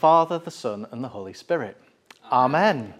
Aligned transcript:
Father, 0.00 0.38
the 0.38 0.50
Son, 0.50 0.86
and 0.92 1.04
the 1.04 1.08
Holy 1.08 1.34
Spirit. 1.34 1.76
Amen. 2.32 2.94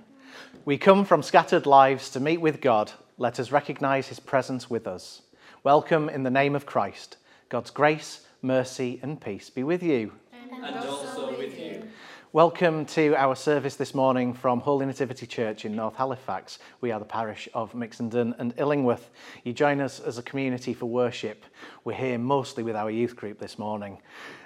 We 0.67 0.77
come 0.77 1.07
from 1.07 1.23
scattered 1.23 1.65
lives 1.65 2.11
to 2.11 2.21
meet 2.21 2.43
with 2.43 2.61
God. 2.61 2.93
Let 3.17 3.41
us 3.41 3.51
recognize 3.51 4.09
his 4.09 4.21
presence 4.21 4.69
with 4.69 4.87
us. 4.87 5.23
Welcome 5.65 6.11
in 6.11 6.25
the 6.25 6.31
name 6.31 6.55
of 6.55 6.67
Christ. 6.67 7.17
God's 7.49 7.71
grace, 7.71 8.27
mercy, 8.43 9.01
and 9.03 9.19
peace 9.19 9.49
be 9.49 9.63
with 9.63 9.83
you. 9.83 10.13
And 10.53 10.77
also 10.77 11.39
with 11.39 11.59
you. 11.59 11.89
Welcome 12.33 12.85
to 12.87 13.15
our 13.17 13.35
service 13.35 13.77
this 13.77 13.95
morning 13.95 14.35
from 14.35 14.61
Holy 14.61 14.85
Nativity 14.85 15.27
Church 15.27 15.65
in 15.65 15.75
North 15.75 15.97
Halifax. 15.97 16.59
We 16.83 16.93
are 16.93 17.01
the 17.01 17.07
parish 17.07 17.49
of 17.55 17.73
Mixenden 17.73 18.39
and 18.39 18.53
Illingworth. 18.59 19.09
You 19.43 19.55
join 19.55 19.81
us 19.81 20.01
as 20.01 20.19
a 20.19 20.23
community 20.23 20.75
for 20.75 20.85
worship. 20.85 21.47
We're 21.83 21.97
here 21.97 22.19
mostly 22.19 22.63
with 22.63 22.77
our 22.77 22.91
youth 22.91 23.17
group 23.17 23.41
this 23.41 23.59
morning. 23.59 24.03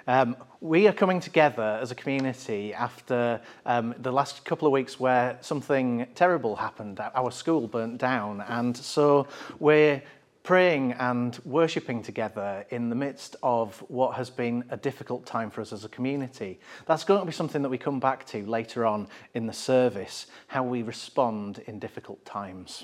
Um, 0.07 0.37
we 0.61 0.87
are 0.87 0.93
coming 0.93 1.19
together 1.19 1.79
as 1.81 1.89
a 1.89 1.95
community 1.95 2.75
after 2.75 3.41
um, 3.65 3.95
the 3.97 4.11
last 4.11 4.45
couple 4.45 4.67
of 4.67 4.71
weeks 4.71 4.99
where 4.99 5.37
something 5.41 6.05
terrible 6.13 6.55
happened. 6.55 6.99
Our 6.99 7.31
school 7.31 7.67
burnt 7.67 7.97
down, 7.97 8.41
and 8.41 8.77
so 8.77 9.27
we're 9.57 10.03
praying 10.43 10.91
and 10.93 11.39
worshipping 11.43 12.03
together 12.03 12.67
in 12.69 12.89
the 12.89 12.95
midst 12.95 13.35
of 13.41 13.83
what 13.87 14.15
has 14.15 14.29
been 14.29 14.63
a 14.69 14.77
difficult 14.77 15.25
time 15.25 15.49
for 15.49 15.61
us 15.61 15.73
as 15.73 15.85
a 15.85 15.89
community. 15.89 16.59
That's 16.85 17.03
going 17.03 17.21
to 17.21 17.25
be 17.25 17.31
something 17.31 17.63
that 17.63 17.69
we 17.69 17.79
come 17.79 17.99
back 17.99 18.27
to 18.27 18.45
later 18.45 18.85
on 18.85 19.07
in 19.33 19.47
the 19.47 19.53
service, 19.53 20.27
how 20.45 20.63
we 20.63 20.83
respond 20.83 21.63
in 21.65 21.79
difficult 21.79 22.23
times. 22.25 22.83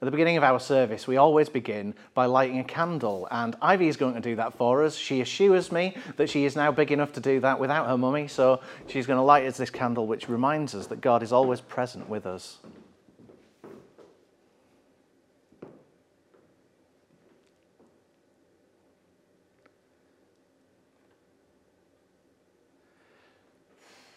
At 0.00 0.04
the 0.04 0.12
beginning 0.12 0.36
of 0.36 0.44
our 0.44 0.60
service, 0.60 1.08
we 1.08 1.16
always 1.16 1.48
begin 1.48 1.92
by 2.14 2.26
lighting 2.26 2.60
a 2.60 2.64
candle, 2.64 3.26
and 3.32 3.56
Ivy 3.60 3.88
is 3.88 3.96
going 3.96 4.14
to 4.14 4.20
do 4.20 4.36
that 4.36 4.54
for 4.54 4.84
us. 4.84 4.94
She 4.94 5.20
assures 5.20 5.72
me 5.72 5.96
that 6.16 6.30
she 6.30 6.44
is 6.44 6.54
now 6.54 6.70
big 6.70 6.92
enough 6.92 7.12
to 7.14 7.20
do 7.20 7.40
that 7.40 7.58
without 7.58 7.88
her 7.88 7.98
mummy, 7.98 8.28
so 8.28 8.60
she's 8.86 9.08
going 9.08 9.16
to 9.16 9.24
light 9.24 9.44
us 9.44 9.56
this 9.56 9.70
candle, 9.70 10.06
which 10.06 10.28
reminds 10.28 10.72
us 10.76 10.86
that 10.86 11.00
God 11.00 11.24
is 11.24 11.32
always 11.32 11.60
present 11.60 12.08
with 12.08 12.26
us. 12.26 12.58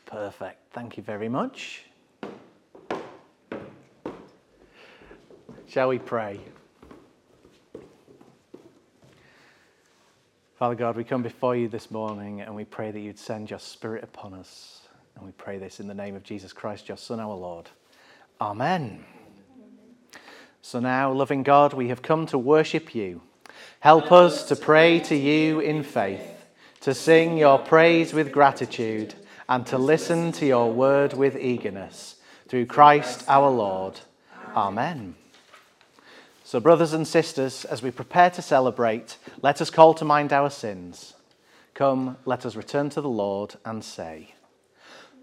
Perfect. 0.06 0.60
Thank 0.74 0.98
you 0.98 1.02
very 1.02 1.30
much. 1.30 1.86
Shall 5.72 5.88
we 5.88 6.00
pray? 6.00 6.38
Father 10.58 10.76
God, 10.76 10.98
we 10.98 11.06
come 11.06 11.24
before 11.24 11.56
you 11.56 11.70
this 11.70 11.90
morning 11.90 12.42
and 12.42 12.54
we 12.54 12.66
pray 12.66 12.92
that 12.92 13.00
you'd 13.00 13.18
send 13.18 13.50
your 13.50 13.60
Spirit 13.60 14.04
upon 14.04 14.34
us. 14.34 14.82
And 15.16 15.26
we 15.26 15.32
pray 15.32 15.60
this 15.60 15.80
in 15.80 15.88
the 15.88 15.94
name 15.94 16.14
of 16.18 16.24
Jesus 16.24 16.52
Christ, 16.52 16.90
your 16.90 16.98
Son, 16.98 17.22
our 17.22 17.34
Lord. 17.34 17.70
Amen. 18.42 19.06
So 20.62 20.82
now, 20.82 21.14
loving 21.14 21.42
God, 21.42 21.72
we 21.72 21.88
have 21.88 22.02
come 22.02 22.26
to 22.26 22.38
worship 22.38 22.94
you. 22.94 23.22
Help 23.80 24.12
us 24.12 24.44
to 24.50 24.58
pray 24.58 25.00
to 25.00 25.16
you 25.16 25.62
in 25.62 25.84
faith, 25.84 26.48
to 26.82 26.94
sing 26.94 27.38
your 27.38 27.58
praise 27.58 28.12
with 28.12 28.34
gratitude 28.34 29.14
and 29.48 29.66
to 29.68 29.78
listen 29.78 30.34
to 30.34 30.46
your 30.46 30.70
word 30.70 31.14
with 31.14 31.38
eagerness. 31.38 32.18
Through 32.50 32.66
Christ 32.66 33.24
our 33.30 33.50
Lord. 33.50 34.02
Amen. 34.54 35.16
So, 36.52 36.60
brothers 36.60 36.92
and 36.92 37.08
sisters, 37.08 37.64
as 37.64 37.82
we 37.82 37.92
prepare 37.92 38.30
to 38.32 38.42
celebrate, 38.42 39.16
let 39.42 39.62
us 39.62 39.70
call 39.70 39.94
to 39.94 40.04
mind 40.04 40.34
our 40.34 40.50
sins. 40.50 41.14
Come, 41.74 42.18
let 42.26 42.46
us 42.46 42.58
return 42.58 42.90
to 42.90 43.00
the 43.00 43.08
Lord 43.08 43.56
and 43.64 43.82
say, 43.82 44.34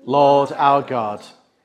Lord 0.06 0.52
our 0.52 0.80
God, 0.80 1.22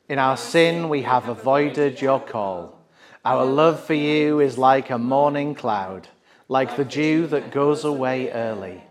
in 0.09 0.19
our 0.19 0.35
sin 0.35 0.89
we 0.89 1.03
have 1.03 1.29
avoided 1.29 2.01
your 2.01 2.19
call. 2.19 2.77
Our 3.23 3.45
love 3.45 3.81
for 3.81 3.93
you 3.93 4.41
is 4.41 4.57
like 4.57 4.89
a 4.89 4.97
morning 4.97 5.55
cloud, 5.55 6.09
like 6.49 6.75
the 6.75 6.83
dew 6.83 7.25
that 7.27 7.53
goes 7.53 7.85
away 7.85 8.33
early. 8.33 8.83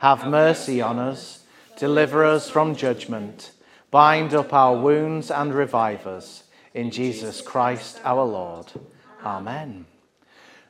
Have 0.00 0.28
mercy 0.28 0.82
on 0.82 0.98
us 0.98 1.46
Deliver 1.78 2.26
us 2.26 2.50
from 2.50 2.76
judgment. 2.76 3.52
Bind 3.90 4.34
up 4.34 4.52
our 4.52 4.76
wounds 4.76 5.30
and 5.30 5.54
revive 5.54 6.06
us. 6.06 6.42
In 6.74 6.90
Jesus 6.90 7.40
Christ 7.40 7.98
our 8.04 8.24
Lord. 8.26 8.66
Amen. 9.24 9.86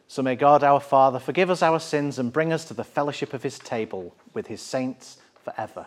So 0.08 0.22
may 0.22 0.37
God 0.37 0.64
our 0.64 0.81
Father 0.81 1.19
forgive 1.19 1.50
us 1.50 1.62
our 1.62 1.78
sins 1.78 2.19
and 2.19 2.32
bring 2.32 2.50
us 2.50 2.64
to 2.64 2.75
the 2.75 2.82
fellowship 2.82 3.34
of 3.34 3.43
his 3.43 3.58
table 3.58 4.16
with 4.32 4.46
his 4.46 4.62
saints 4.62 5.19
forever. 5.44 5.87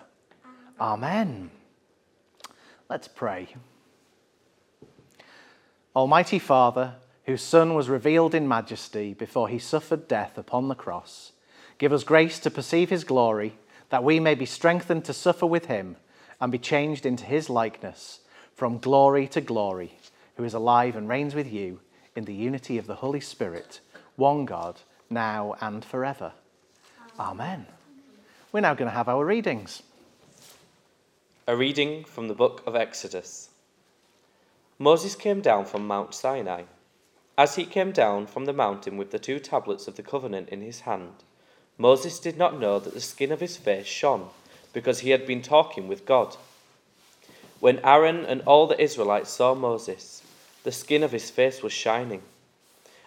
Amen. 0.79 1.49
Let's 2.87 3.07
pray. 3.07 3.55
Almighty 5.95 6.39
Father, 6.39 6.95
whose 7.25 7.41
Son 7.41 7.73
was 7.73 7.89
revealed 7.89 8.35
in 8.35 8.47
majesty 8.47 9.13
before 9.13 9.49
he 9.49 9.59
suffered 9.59 10.07
death 10.07 10.37
upon 10.37 10.67
the 10.67 10.75
cross, 10.75 11.31
give 11.79 11.91
us 11.91 12.03
grace 12.03 12.37
to 12.39 12.51
perceive 12.51 12.91
his 12.91 13.03
glory 13.03 13.57
that 13.89 14.03
we 14.03 14.19
may 14.19 14.35
be 14.35 14.45
strengthened 14.45 15.03
to 15.05 15.13
suffer 15.13 15.45
with 15.45 15.65
him 15.65 15.97
and 16.39 16.51
be 16.51 16.57
changed 16.57 17.05
into 17.05 17.25
his 17.25 17.49
likeness 17.49 18.19
from 18.53 18.77
glory 18.77 19.27
to 19.27 19.41
glory, 19.41 19.97
who 20.35 20.43
is 20.43 20.53
alive 20.53 20.95
and 20.95 21.09
reigns 21.09 21.33
with 21.33 21.51
you 21.51 21.79
in 22.15 22.25
the 22.25 22.33
unity 22.33 22.77
of 22.77 22.87
the 22.87 22.95
Holy 22.95 23.19
Spirit, 23.19 23.79
one 24.15 24.45
God, 24.45 24.81
now 25.09 25.55
and 25.61 25.83
forever. 25.83 26.33
Amen. 27.19 27.65
We're 28.51 28.61
now 28.61 28.73
going 28.73 28.89
to 28.89 28.95
have 28.95 29.09
our 29.09 29.25
readings. 29.25 29.83
A 31.47 31.55
reading 31.55 32.03
from 32.03 32.27
the 32.27 32.33
book 32.33 32.63
of 32.65 32.75
Exodus. 32.75 33.49
Moses 34.77 35.15
came 35.15 35.41
down 35.41 35.65
from 35.65 35.87
Mount 35.87 36.13
Sinai. 36.13 36.63
As 37.37 37.55
he 37.55 37.65
came 37.65 37.91
down 37.91 38.27
from 38.27 38.45
the 38.45 38.53
mountain 38.53 38.97
with 38.97 39.11
the 39.11 39.19
two 39.19 39.39
tablets 39.39 39.87
of 39.87 39.95
the 39.95 40.03
covenant 40.03 40.49
in 40.49 40.61
his 40.61 40.81
hand, 40.81 41.13
Moses 41.77 42.19
did 42.19 42.37
not 42.37 42.59
know 42.59 42.79
that 42.79 42.93
the 42.93 43.01
skin 43.01 43.31
of 43.31 43.39
his 43.39 43.57
face 43.57 43.87
shone, 43.87 44.29
because 44.73 44.99
he 44.99 45.11
had 45.11 45.25
been 45.25 45.41
talking 45.41 45.87
with 45.87 46.05
God. 46.05 46.35
When 47.59 47.79
Aaron 47.83 48.25
and 48.25 48.41
all 48.41 48.67
the 48.67 48.81
Israelites 48.81 49.31
saw 49.31 49.55
Moses, 49.55 50.23
the 50.63 50.71
skin 50.71 51.03
of 51.03 51.11
his 51.11 51.29
face 51.29 51.63
was 51.63 51.73
shining, 51.73 52.21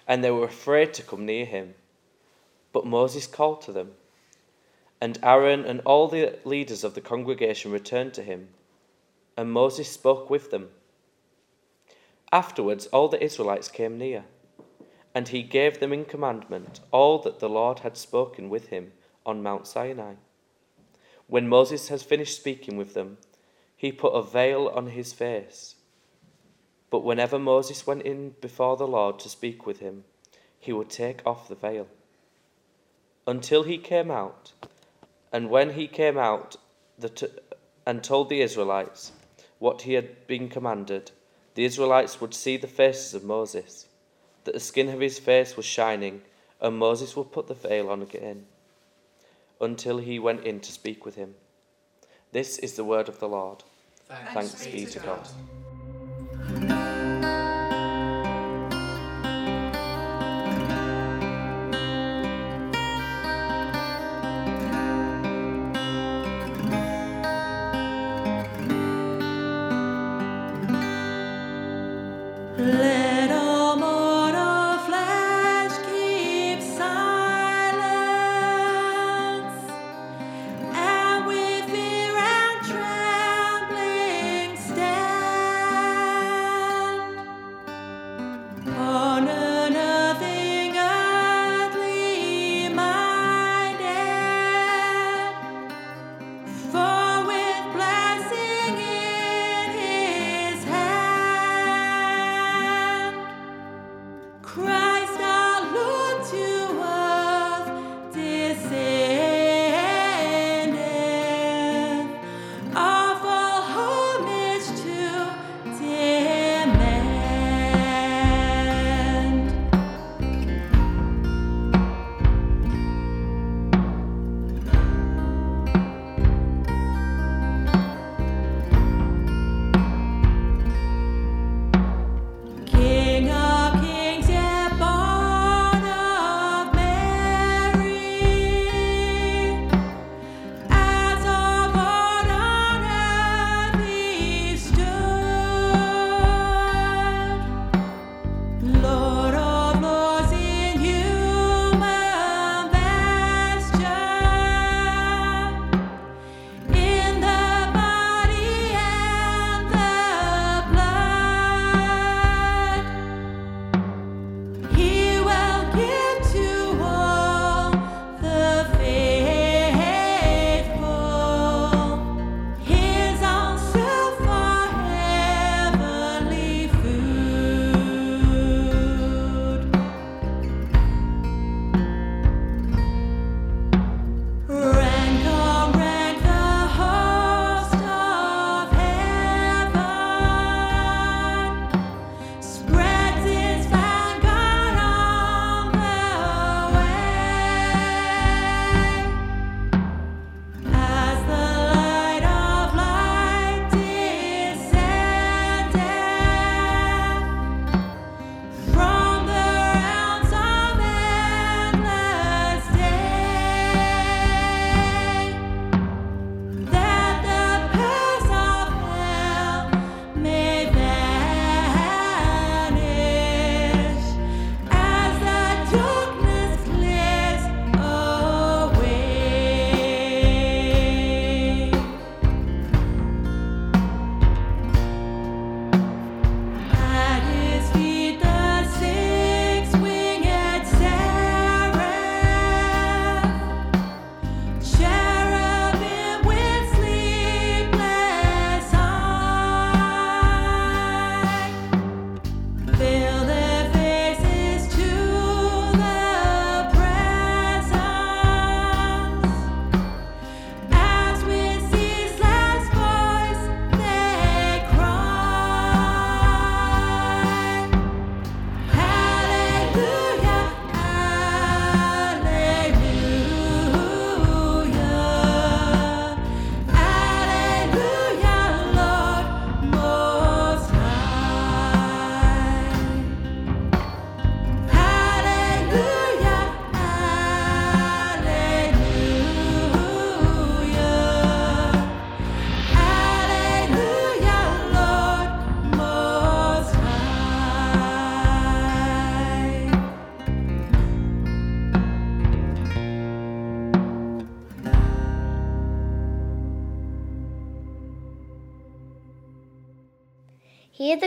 and 0.06 0.22
they 0.22 0.30
were 0.30 0.44
afraid 0.44 0.94
to 0.94 1.02
come 1.02 1.24
near 1.24 1.44
him. 1.44 1.74
But 2.72 2.86
Moses 2.86 3.26
called 3.26 3.62
to 3.62 3.72
them. 3.72 3.92
And 5.00 5.18
Aaron 5.22 5.64
and 5.64 5.80
all 5.84 6.08
the 6.08 6.38
leaders 6.44 6.84
of 6.84 6.94
the 6.94 7.00
congregation 7.00 7.70
returned 7.70 8.14
to 8.14 8.22
him, 8.22 8.48
and 9.36 9.52
Moses 9.52 9.90
spoke 9.90 10.30
with 10.30 10.50
them. 10.50 10.70
Afterwards, 12.32 12.86
all 12.86 13.08
the 13.08 13.22
Israelites 13.22 13.68
came 13.68 13.98
near 13.98 14.24
and 15.14 15.28
he 15.28 15.42
gave 15.42 15.78
them 15.78 15.92
in 15.92 16.04
commandment 16.04 16.80
all 16.90 17.18
that 17.20 17.38
the 17.38 17.48
Lord 17.48 17.80
had 17.80 17.96
spoken 17.96 18.50
with 18.50 18.68
him 18.68 18.92
on 19.24 19.42
Mount 19.42 19.66
Sinai. 19.66 20.14
When 21.28 21.48
Moses 21.48 21.88
had 21.88 22.02
finished 22.02 22.36
speaking 22.36 22.76
with 22.76 22.94
them, 22.94 23.18
he 23.76 23.92
put 23.92 24.12
a 24.12 24.22
veil 24.22 24.68
on 24.74 24.88
his 24.88 25.12
face. 25.12 25.76
But 26.90 27.04
whenever 27.04 27.38
Moses 27.38 27.86
went 27.86 28.02
in 28.02 28.34
before 28.40 28.76
the 28.76 28.86
Lord 28.86 29.18
to 29.20 29.28
speak 29.28 29.66
with 29.66 29.80
him, 29.80 30.04
he 30.58 30.72
would 30.72 30.90
take 30.90 31.20
off 31.26 31.48
the 31.48 31.54
veil. 31.54 31.88
Until 33.26 33.62
he 33.62 33.78
came 33.78 34.10
out, 34.10 34.52
and 35.32 35.50
when 35.50 35.74
he 35.74 35.88
came 35.88 36.18
out 36.18 36.56
t- 37.14 37.26
and 37.86 38.04
told 38.04 38.28
the 38.28 38.40
Israelites 38.40 39.12
what 39.58 39.82
he 39.82 39.94
had 39.94 40.26
been 40.26 40.48
commanded, 40.48 41.10
the 41.54 41.64
Israelites 41.64 42.20
would 42.20 42.34
see 42.34 42.56
the 42.56 42.66
faces 42.66 43.14
of 43.14 43.24
Moses 43.24 43.88
that 44.44 44.54
the 44.54 44.60
skin 44.60 44.88
of 44.88 45.00
his 45.00 45.18
face 45.18 45.56
was 45.56 45.64
shining, 45.64 46.22
and 46.60 46.78
Moses 46.78 47.16
would 47.16 47.32
put 47.32 47.48
the 47.48 47.54
veil 47.54 47.88
on 47.88 48.02
again 48.02 48.46
until 49.60 49.98
he 49.98 50.18
went 50.18 50.44
in 50.44 50.60
to 50.60 50.72
speak 50.72 51.04
with 51.04 51.14
him. 51.14 51.34
This 52.32 52.58
is 52.58 52.74
the 52.74 52.84
word 52.84 53.08
of 53.08 53.20
the 53.20 53.28
Lord. 53.28 53.62
Thanks, 54.08 54.52
Thanks 54.54 54.66
be 54.66 54.86
to 54.86 54.98
God. 54.98 55.22
God. 55.22 55.53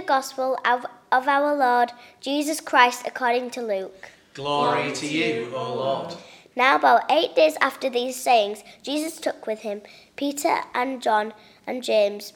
Gospel 0.07 0.57
of, 0.65 0.85
of 1.11 1.27
our 1.27 1.55
Lord 1.55 1.91
Jesus 2.21 2.61
Christ 2.61 3.03
according 3.05 3.51
to 3.51 3.61
Luke. 3.61 4.09
Glory 4.33 4.93
to 4.93 5.07
you, 5.07 5.51
O 5.53 5.75
Lord. 5.75 6.15
Now, 6.55 6.75
about 6.77 7.11
eight 7.11 7.35
days 7.35 7.57
after 7.61 7.89
these 7.89 8.15
sayings, 8.15 8.63
Jesus 8.81 9.19
took 9.19 9.45
with 9.45 9.59
him 9.59 9.81
Peter 10.15 10.61
and 10.73 11.01
John 11.01 11.33
and 11.67 11.83
James 11.83 12.33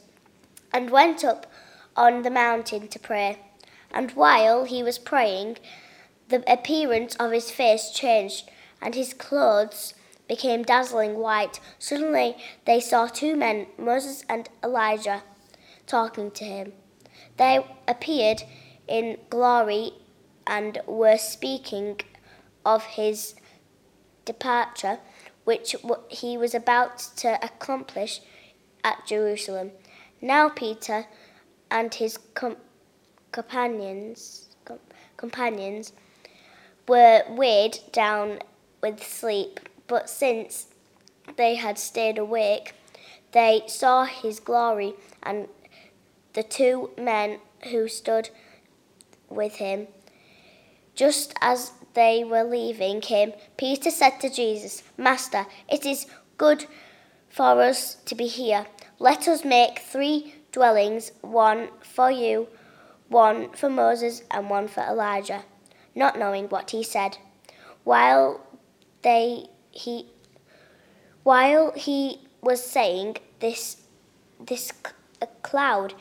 and 0.72 0.90
went 0.90 1.24
up 1.24 1.46
on 1.96 2.22
the 2.22 2.30
mountain 2.30 2.88
to 2.88 2.98
pray. 2.98 3.38
And 3.90 4.12
while 4.12 4.64
he 4.64 4.82
was 4.82 4.98
praying, 4.98 5.58
the 6.28 6.44
appearance 6.50 7.14
of 7.16 7.32
his 7.32 7.50
face 7.50 7.90
changed, 7.90 8.48
and 8.80 8.94
his 8.94 9.12
clothes 9.12 9.94
became 10.28 10.62
dazzling 10.62 11.16
white. 11.16 11.60
Suddenly 11.78 12.36
they 12.64 12.80
saw 12.80 13.06
two 13.06 13.36
men, 13.36 13.66
Moses 13.76 14.24
and 14.28 14.48
Elijah, 14.62 15.22
talking 15.86 16.30
to 16.30 16.44
him. 16.44 16.72
They 17.36 17.64
appeared 17.88 18.42
in 18.86 19.18
glory 19.30 19.92
and 20.46 20.78
were 20.86 21.18
speaking 21.18 22.00
of 22.64 22.84
his 22.84 23.34
departure, 24.24 24.98
which 25.44 25.74
he 26.08 26.36
was 26.36 26.54
about 26.54 26.98
to 27.16 27.42
accomplish 27.44 28.20
at 28.84 29.06
Jerusalem. 29.06 29.72
Now 30.20 30.48
Peter 30.48 31.06
and 31.70 31.92
his 31.94 32.18
com- 32.34 32.56
companions 33.32 34.48
com- 34.64 34.78
companions 35.16 35.92
were 36.86 37.22
weighed 37.28 37.78
down 37.92 38.40
with 38.82 39.02
sleep, 39.02 39.60
but 39.86 40.10
since 40.10 40.66
they 41.36 41.54
had 41.54 41.78
stayed 41.78 42.18
awake, 42.18 42.74
they 43.32 43.62
saw 43.66 44.04
his 44.04 44.40
glory 44.40 44.94
and 45.22 45.48
the 46.34 46.42
two 46.42 46.90
men 46.98 47.38
who 47.70 47.88
stood 47.88 48.30
with 49.28 49.56
him. 49.56 49.88
Just 50.94 51.34
as 51.40 51.72
they 51.94 52.24
were 52.24 52.44
leaving 52.44 53.02
him, 53.02 53.32
Peter 53.56 53.90
said 53.90 54.20
to 54.20 54.30
Jesus, 54.30 54.82
Master, 54.96 55.46
it 55.68 55.86
is 55.86 56.06
good 56.36 56.66
for 57.28 57.62
us 57.62 57.96
to 58.06 58.14
be 58.14 58.26
here. 58.26 58.66
Let 58.98 59.26
us 59.26 59.44
make 59.44 59.78
three 59.78 60.34
dwellings 60.52 61.12
one 61.22 61.68
for 61.80 62.10
you, 62.10 62.48
one 63.08 63.50
for 63.52 63.70
Moses, 63.70 64.22
and 64.30 64.50
one 64.50 64.68
for 64.68 64.82
Elijah. 64.82 65.44
Not 65.94 66.18
knowing 66.18 66.48
what 66.48 66.70
he 66.70 66.82
said. 66.82 67.18
While 67.84 68.46
they 69.02 69.46
he 69.70 70.06
while 71.22 71.72
he 71.72 72.20
was 72.40 72.64
saying 72.64 73.16
this 73.40 73.82
this 74.38 74.72
a 75.20 75.26
cloud 75.42 75.94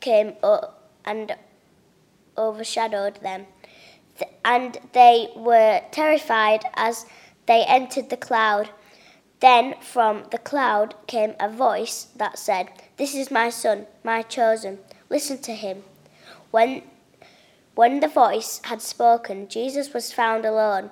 came 0.00 0.34
up 0.42 0.90
and 1.04 1.36
overshadowed 2.36 3.16
them, 3.22 3.46
and 4.44 4.78
they 4.92 5.28
were 5.36 5.82
terrified 5.90 6.64
as 6.74 7.06
they 7.46 7.64
entered 7.64 8.10
the 8.10 8.16
cloud. 8.16 8.70
Then 9.40 9.74
from 9.80 10.24
the 10.30 10.38
cloud 10.38 10.94
came 11.06 11.34
a 11.40 11.48
voice 11.48 12.08
that 12.16 12.38
said, 12.38 12.68
This 12.96 13.14
is 13.14 13.30
my 13.30 13.48
son, 13.50 13.86
my 14.04 14.22
chosen. 14.22 14.78
Listen 15.08 15.38
to 15.42 15.52
him. 15.52 15.82
When, 16.50 16.82
when 17.74 18.00
the 18.00 18.08
voice 18.08 18.60
had 18.64 18.82
spoken, 18.82 19.48
Jesus 19.48 19.94
was 19.94 20.12
found 20.12 20.44
alone, 20.44 20.90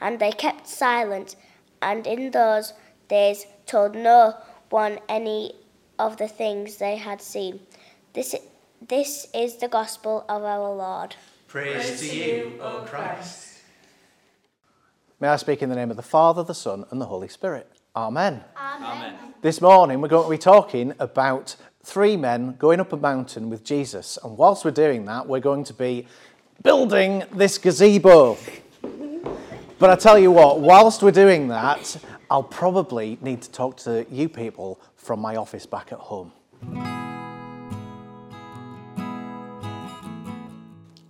and 0.00 0.18
they 0.18 0.30
kept 0.30 0.68
silent, 0.68 1.34
and 1.82 2.06
in 2.06 2.30
those 2.30 2.72
days 3.08 3.46
told 3.66 3.94
no 3.94 4.36
one 4.70 5.00
any 5.08 5.54
of 5.98 6.18
the 6.18 6.28
things 6.28 6.76
they 6.76 6.96
had 6.96 7.20
seen. 7.20 7.60
This, 8.18 8.34
this 8.88 9.28
is 9.32 9.58
the 9.58 9.68
gospel 9.68 10.24
of 10.28 10.42
our 10.42 10.74
Lord. 10.74 11.14
Praise, 11.46 12.00
to 12.00 12.16
you, 12.16 12.58
O 12.60 12.84
Christ. 12.84 13.60
May 15.20 15.28
I 15.28 15.36
speak 15.36 15.62
in 15.62 15.68
the 15.68 15.76
name 15.76 15.92
of 15.92 15.96
the 15.96 16.02
Father, 16.02 16.42
the 16.42 16.52
Son, 16.52 16.84
and 16.90 17.00
the 17.00 17.04
Holy 17.04 17.28
Spirit. 17.28 17.70
Amen. 17.94 18.42
Amen. 18.56 19.14
This 19.40 19.60
morning 19.60 20.00
we're 20.00 20.08
going 20.08 20.24
to 20.24 20.30
be 20.30 20.36
talking 20.36 20.94
about 20.98 21.54
three 21.84 22.16
men 22.16 22.56
going 22.58 22.80
up 22.80 22.92
a 22.92 22.96
mountain 22.96 23.50
with 23.50 23.62
Jesus. 23.62 24.18
And 24.24 24.36
whilst 24.36 24.64
we're 24.64 24.72
doing 24.72 25.04
that, 25.04 25.28
we're 25.28 25.38
going 25.38 25.62
to 25.62 25.72
be 25.72 26.08
building 26.64 27.22
this 27.32 27.56
gazebo. 27.56 28.36
But 29.78 29.90
I 29.90 29.94
tell 29.94 30.18
you 30.18 30.32
what, 30.32 30.58
whilst 30.58 31.04
we're 31.04 31.12
doing 31.12 31.46
that, 31.48 31.96
I'll 32.28 32.42
probably 32.42 33.16
need 33.20 33.42
to 33.42 33.50
talk 33.52 33.76
to 33.84 34.04
you 34.10 34.28
people 34.28 34.80
from 34.96 35.20
my 35.20 35.36
office 35.36 35.66
back 35.66 35.92
at 35.92 36.00
home. 36.00 36.32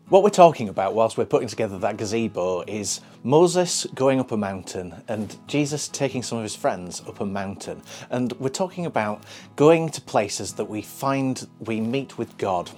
What 0.09 0.23
we're 0.23 0.31
talking 0.31 0.71
about 0.71 0.95
whilst 0.95 1.19
we're 1.19 1.27
putting 1.27 1.49
together 1.49 1.79
that 1.81 1.99
gazebo 1.99 2.63
is 2.63 3.03
Moses 3.25 3.87
going 3.95 4.21
up 4.21 4.33
a 4.33 4.39
mountain 4.39 4.95
and 5.07 5.37
Jesus 5.47 5.87
taking 5.87 6.23
some 6.23 6.39
of 6.39 6.45
his 6.45 6.57
friends 6.57 7.03
up 7.07 7.21
a 7.21 7.27
mountain. 7.27 7.83
And 8.09 8.33
we're 8.41 8.49
talking 8.49 8.87
about 8.87 9.23
going 9.57 9.91
to 9.91 10.01
places 10.01 10.55
that 10.55 10.65
we 10.65 10.81
find 10.81 11.47
we 11.61 11.83
meet 11.83 12.17
with 12.17 12.39
God. 12.39 12.71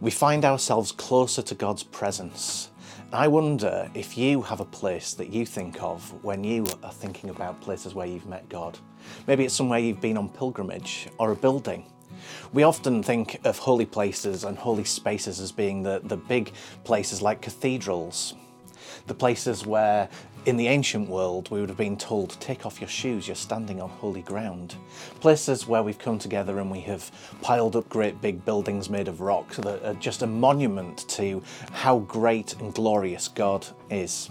We 0.00 0.10
find 0.10 0.44
ourselves 0.44 0.90
closer 0.90 1.40
to 1.40 1.54
God's 1.54 1.84
presence. 1.84 2.70
I 3.12 3.28
wonder 3.28 3.88
if 3.94 4.18
you 4.18 4.42
have 4.42 4.58
a 4.58 4.64
place 4.64 5.14
that 5.14 5.32
you 5.32 5.46
think 5.46 5.80
of 5.80 6.12
when 6.24 6.42
you 6.42 6.66
are 6.82 6.92
thinking 6.92 7.30
about 7.30 7.60
places 7.60 7.94
where 7.94 8.08
you've 8.08 8.26
met 8.26 8.48
God. 8.48 8.76
Maybe 9.28 9.44
it's 9.44 9.54
somewhere 9.54 9.78
you've 9.78 10.00
been 10.00 10.18
on 10.18 10.28
pilgrimage 10.28 11.06
or 11.16 11.30
a 11.30 11.36
building 11.36 11.84
we 12.52 12.62
often 12.62 13.02
think 13.02 13.40
of 13.44 13.58
holy 13.58 13.86
places 13.86 14.44
and 14.44 14.58
holy 14.58 14.84
spaces 14.84 15.40
as 15.40 15.52
being 15.52 15.82
the, 15.82 16.00
the 16.04 16.16
big 16.16 16.52
places 16.84 17.22
like 17.22 17.40
cathedrals, 17.40 18.34
the 19.06 19.14
places 19.14 19.66
where 19.66 20.08
in 20.46 20.56
the 20.56 20.68
ancient 20.68 21.08
world 21.08 21.50
we 21.50 21.60
would 21.60 21.68
have 21.68 21.78
been 21.78 21.96
told, 21.96 22.30
take 22.40 22.64
off 22.64 22.80
your 22.80 22.88
shoes, 22.88 23.28
you're 23.28 23.34
standing 23.34 23.80
on 23.80 23.90
holy 23.90 24.22
ground. 24.22 24.74
Places 25.20 25.66
where 25.66 25.82
we've 25.82 25.98
come 25.98 26.18
together 26.18 26.58
and 26.58 26.70
we 26.70 26.80
have 26.80 27.10
piled 27.42 27.76
up 27.76 27.88
great 27.88 28.20
big 28.20 28.44
buildings 28.44 28.88
made 28.88 29.08
of 29.08 29.20
rock 29.20 29.54
that 29.56 29.84
are 29.84 29.94
just 29.94 30.22
a 30.22 30.26
monument 30.26 31.06
to 31.10 31.42
how 31.72 31.98
great 32.00 32.54
and 32.54 32.72
glorious 32.72 33.28
God 33.28 33.66
is. 33.90 34.30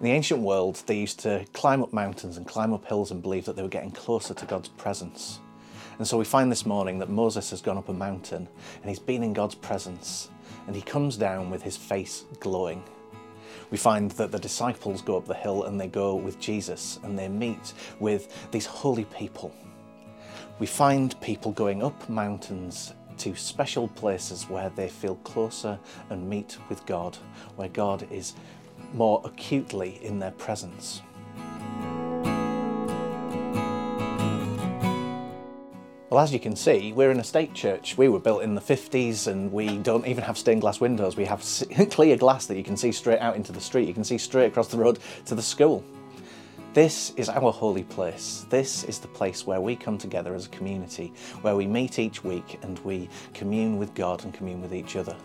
In 0.00 0.10
the 0.10 0.10
ancient 0.10 0.40
world, 0.40 0.82
they 0.86 0.98
used 0.98 1.20
to 1.20 1.46
climb 1.54 1.82
up 1.82 1.92
mountains 1.92 2.36
and 2.36 2.46
climb 2.46 2.74
up 2.74 2.84
hills 2.84 3.10
and 3.10 3.22
believe 3.22 3.46
that 3.46 3.56
they 3.56 3.62
were 3.62 3.68
getting 3.68 3.92
closer 3.92 4.34
to 4.34 4.44
God's 4.44 4.68
presence. 4.68 5.40
And 5.98 6.06
so 6.06 6.18
we 6.18 6.24
find 6.24 6.50
this 6.50 6.66
morning 6.66 6.98
that 6.98 7.08
Moses 7.08 7.50
has 7.50 7.60
gone 7.60 7.78
up 7.78 7.88
a 7.88 7.92
mountain 7.92 8.48
and 8.80 8.88
he's 8.88 8.98
been 8.98 9.22
in 9.22 9.32
God's 9.32 9.54
presence 9.54 10.30
and 10.66 10.74
he 10.74 10.82
comes 10.82 11.16
down 11.16 11.50
with 11.50 11.62
his 11.62 11.76
face 11.76 12.24
glowing. 12.40 12.82
We 13.70 13.78
find 13.78 14.10
that 14.12 14.32
the 14.32 14.38
disciples 14.38 15.02
go 15.02 15.16
up 15.16 15.26
the 15.26 15.34
hill 15.34 15.64
and 15.64 15.80
they 15.80 15.86
go 15.86 16.14
with 16.14 16.38
Jesus 16.38 16.98
and 17.02 17.18
they 17.18 17.28
meet 17.28 17.72
with 18.00 18.50
these 18.50 18.66
holy 18.66 19.04
people. 19.06 19.54
We 20.58 20.66
find 20.66 21.20
people 21.20 21.52
going 21.52 21.82
up 21.82 22.08
mountains 22.08 22.94
to 23.18 23.34
special 23.34 23.88
places 23.88 24.48
where 24.48 24.70
they 24.70 24.88
feel 24.88 25.16
closer 25.16 25.78
and 26.10 26.28
meet 26.28 26.58
with 26.68 26.84
God, 26.86 27.16
where 27.56 27.68
God 27.68 28.06
is 28.10 28.34
more 28.92 29.20
acutely 29.24 30.04
in 30.04 30.18
their 30.18 30.32
presence. 30.32 31.02
Well, 36.14 36.22
as 36.22 36.32
you 36.32 36.38
can 36.38 36.54
see, 36.54 36.92
we're 36.92 37.10
an 37.10 37.18
estate 37.18 37.54
church. 37.54 37.98
We 37.98 38.08
were 38.08 38.20
built 38.20 38.44
in 38.44 38.54
the 38.54 38.60
50s 38.60 39.26
and 39.26 39.50
we 39.50 39.78
don't 39.78 40.06
even 40.06 40.22
have 40.22 40.38
stained 40.38 40.60
glass 40.60 40.80
windows. 40.80 41.16
We 41.16 41.24
have 41.24 41.44
clear 41.90 42.16
glass 42.16 42.46
that 42.46 42.56
you 42.56 42.62
can 42.62 42.76
see 42.76 42.92
straight 42.92 43.18
out 43.18 43.34
into 43.34 43.50
the 43.50 43.60
street. 43.60 43.88
You 43.88 43.94
can 43.94 44.04
see 44.04 44.16
straight 44.16 44.46
across 44.46 44.68
the 44.68 44.76
road 44.76 45.00
to 45.24 45.34
the 45.34 45.42
school. 45.42 45.82
This 46.72 47.10
is 47.16 47.28
our 47.28 47.50
holy 47.50 47.82
place. 47.82 48.46
This 48.48 48.84
is 48.84 49.00
the 49.00 49.08
place 49.08 49.44
where 49.44 49.60
we 49.60 49.74
come 49.74 49.98
together 49.98 50.36
as 50.36 50.46
a 50.46 50.50
community, 50.50 51.12
where 51.42 51.56
we 51.56 51.66
meet 51.66 51.98
each 51.98 52.22
week 52.22 52.60
and 52.62 52.78
we 52.84 53.08
commune 53.32 53.76
with 53.76 53.92
God 53.94 54.22
and 54.22 54.32
commune 54.32 54.62
with 54.62 54.72
each 54.72 54.94
other. 54.94 55.16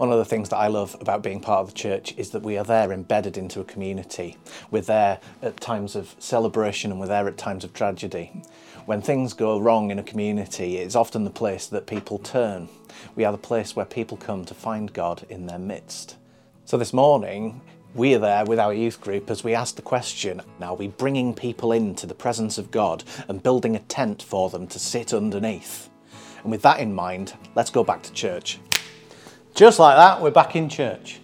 One 0.00 0.10
of 0.10 0.16
the 0.16 0.24
things 0.24 0.48
that 0.48 0.56
I 0.56 0.68
love 0.68 0.96
about 0.98 1.22
being 1.22 1.40
part 1.40 1.60
of 1.60 1.66
the 1.66 1.78
church 1.78 2.14
is 2.16 2.30
that 2.30 2.42
we 2.42 2.56
are 2.56 2.64
there 2.64 2.90
embedded 2.90 3.36
into 3.36 3.60
a 3.60 3.64
community. 3.64 4.38
We're 4.70 4.80
there 4.80 5.20
at 5.42 5.60
times 5.60 5.94
of 5.94 6.16
celebration 6.18 6.90
and 6.90 6.98
we're 6.98 7.08
there 7.08 7.28
at 7.28 7.36
times 7.36 7.64
of 7.64 7.74
tragedy. 7.74 8.42
When 8.86 9.02
things 9.02 9.34
go 9.34 9.60
wrong 9.60 9.90
in 9.90 9.98
a 9.98 10.02
community, 10.02 10.78
it's 10.78 10.94
often 10.94 11.24
the 11.24 11.30
place 11.30 11.66
that 11.66 11.86
people 11.86 12.18
turn. 12.18 12.70
We 13.14 13.26
are 13.26 13.32
the 13.32 13.36
place 13.36 13.76
where 13.76 13.84
people 13.84 14.16
come 14.16 14.46
to 14.46 14.54
find 14.54 14.90
God 14.90 15.26
in 15.28 15.44
their 15.44 15.58
midst. 15.58 16.16
So 16.64 16.78
this 16.78 16.94
morning, 16.94 17.60
we 17.94 18.14
are 18.14 18.20
there 18.20 18.46
with 18.46 18.58
our 18.58 18.72
youth 18.72 19.02
group 19.02 19.28
as 19.28 19.44
we 19.44 19.54
ask 19.54 19.76
the 19.76 19.82
question 19.82 20.40
are 20.62 20.74
we 20.76 20.88
bringing 20.88 21.34
people 21.34 21.72
into 21.72 22.06
the 22.06 22.14
presence 22.14 22.56
of 22.56 22.70
God 22.70 23.04
and 23.28 23.42
building 23.42 23.76
a 23.76 23.80
tent 23.80 24.22
for 24.22 24.48
them 24.48 24.66
to 24.68 24.78
sit 24.78 25.12
underneath? 25.12 25.90
And 26.42 26.50
with 26.50 26.62
that 26.62 26.80
in 26.80 26.94
mind, 26.94 27.34
let's 27.54 27.68
go 27.68 27.84
back 27.84 28.02
to 28.04 28.12
church. 28.14 28.60
Just 29.60 29.78
like 29.78 29.98
that, 29.98 30.22
we're 30.22 30.30
back 30.30 30.56
in 30.56 30.70
church. 30.70 31.20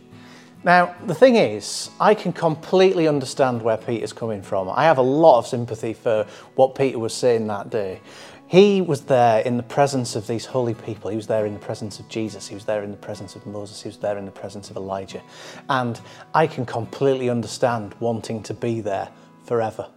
Now, 0.63 0.95
the 1.07 1.15
thing 1.15 1.37
is, 1.37 1.89
I 1.99 2.15
can 2.15 2.35
completely 2.35 3.09
understand 3.09 3.63
where 3.63 3.79
Peter's 3.79 4.13
coming 4.13 4.43
from. 4.43 4.69
I 4.69 4.85
have 4.85 4.99
a 4.99 5.03
lot 5.03 5.39
of 5.39 5.47
sympathy 5.47 5.95
for 5.95 6.27
what 6.55 6.75
Peter 6.75 6.99
was 6.99 7.15
saying 7.15 7.47
that 7.47 7.71
day. 7.71 8.03
He 8.47 8.83
was 8.83 9.01
there 9.07 9.41
in 9.41 9.57
the 9.57 9.63
presence 9.63 10.17
of 10.17 10.27
these 10.27 10.45
holy 10.45 10.75
people. 10.75 11.11
He 11.11 11.17
was 11.17 11.27
there 11.27 11.47
in 11.47 11.55
the 11.55 11.61
presence 11.61 11.99
of 11.99 12.11
Jesus. 12.11 12.47
He 12.47 12.55
was 12.55 12.67
there 12.67 12.83
in 12.83 12.91
the 12.91 12.99
presence 12.99 13.37
of 13.37 13.47
Moses. 13.47 13.81
He 13.81 13.89
was 13.89 13.97
there 13.97 14.19
in 14.19 14.27
the 14.27 14.31
presence 14.31 14.69
of 14.69 14.77
Elijah. 14.77 15.23
And 15.71 15.99
I 16.35 16.47
can 16.47 16.67
completely 16.67 17.31
understand 17.31 17.95
wanting 18.01 18.43
to 18.43 18.53
be 18.53 18.83
there 18.83 19.09
forever. 19.45 19.89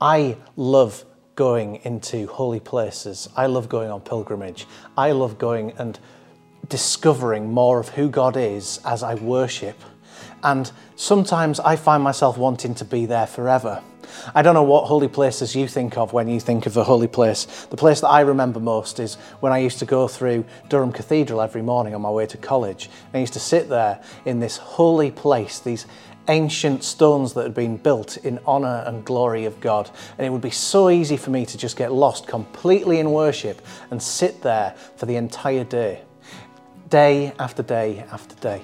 I 0.00 0.36
love 0.54 1.04
going 1.34 1.80
into 1.82 2.28
holy 2.28 2.60
places. 2.60 3.28
I 3.36 3.46
love 3.46 3.68
going 3.68 3.90
on 3.90 4.02
pilgrimage. 4.02 4.68
I 4.96 5.10
love 5.10 5.36
going 5.36 5.72
and 5.78 5.98
discovering 6.68 7.52
more 7.52 7.78
of 7.78 7.90
who 7.90 8.08
God 8.08 8.36
is 8.36 8.80
as 8.84 9.02
I 9.02 9.14
worship. 9.14 9.80
And 10.42 10.70
sometimes 10.96 11.60
I 11.60 11.76
find 11.76 12.02
myself 12.02 12.36
wanting 12.36 12.74
to 12.76 12.84
be 12.84 13.06
there 13.06 13.26
forever. 13.26 13.82
I 14.34 14.42
don't 14.42 14.54
know 14.54 14.62
what 14.62 14.86
holy 14.86 15.08
places 15.08 15.56
you 15.56 15.66
think 15.66 15.96
of 15.96 16.12
when 16.12 16.28
you 16.28 16.38
think 16.40 16.66
of 16.66 16.76
a 16.76 16.84
holy 16.84 17.08
place. 17.08 17.66
The 17.70 17.76
place 17.76 18.00
that 18.00 18.08
I 18.08 18.20
remember 18.20 18.60
most 18.60 19.00
is 19.00 19.14
when 19.40 19.52
I 19.52 19.58
used 19.58 19.78
to 19.78 19.86
go 19.86 20.08
through 20.08 20.44
Durham 20.68 20.92
Cathedral 20.92 21.40
every 21.40 21.62
morning 21.62 21.94
on 21.94 22.02
my 22.02 22.10
way 22.10 22.26
to 22.26 22.36
college. 22.36 22.90
I 23.14 23.18
used 23.18 23.32
to 23.34 23.40
sit 23.40 23.68
there 23.68 24.02
in 24.24 24.40
this 24.40 24.56
holy 24.56 25.10
place, 25.10 25.60
these 25.60 25.86
ancient 26.28 26.84
stones 26.84 27.32
that 27.32 27.42
had 27.42 27.54
been 27.54 27.76
built 27.76 28.16
in 28.18 28.38
honour 28.46 28.84
and 28.86 29.04
glory 29.04 29.44
of 29.44 29.60
God. 29.60 29.90
And 30.18 30.26
it 30.26 30.30
would 30.30 30.42
be 30.42 30.50
so 30.50 30.90
easy 30.90 31.16
for 31.16 31.30
me 31.30 31.46
to 31.46 31.58
just 31.58 31.76
get 31.76 31.92
lost 31.92 32.26
completely 32.26 32.98
in 32.98 33.10
worship 33.10 33.60
and 33.90 34.02
sit 34.02 34.42
there 34.42 34.74
for 34.96 35.06
the 35.06 35.16
entire 35.16 35.64
day, 35.64 36.02
day 36.92 37.32
after 37.38 37.62
day 37.62 38.04
after 38.12 38.34
day. 38.34 38.60